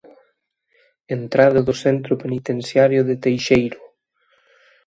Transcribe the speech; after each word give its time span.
Entrada 1.17 1.59
do 1.67 1.73
centro 1.83 2.13
penitenciario 2.23 3.01
de 3.09 3.15
Teixeiro. 3.23 3.81